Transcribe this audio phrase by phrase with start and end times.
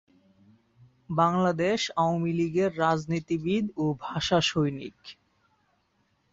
[1.13, 4.97] বাংলাদেশ আওয়ামী লীগের রাজনীতিবিদ ও ভাষাসৈনিক।